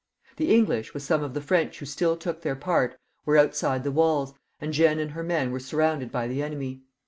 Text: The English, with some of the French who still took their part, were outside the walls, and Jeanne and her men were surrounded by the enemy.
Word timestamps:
The 0.37 0.51
English, 0.51 0.95
with 0.95 1.03
some 1.03 1.21
of 1.21 1.35
the 1.35 1.41
French 1.41 1.77
who 1.77 1.85
still 1.85 2.17
took 2.17 2.41
their 2.41 2.55
part, 2.55 2.99
were 3.23 3.37
outside 3.37 3.83
the 3.83 3.91
walls, 3.91 4.33
and 4.59 4.73
Jeanne 4.73 4.97
and 4.97 5.11
her 5.11 5.21
men 5.21 5.51
were 5.51 5.59
surrounded 5.59 6.11
by 6.11 6.27
the 6.27 6.41
enemy. 6.41 6.81